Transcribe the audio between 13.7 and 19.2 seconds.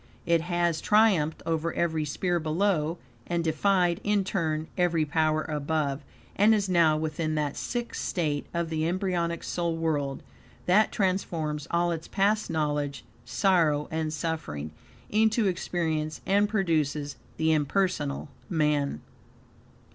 and suffering, into experience; and produces the impersonal man.